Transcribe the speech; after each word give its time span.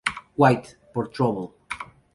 White' 0.35 0.77
por 0.95 1.09
Trouble 1.11 1.53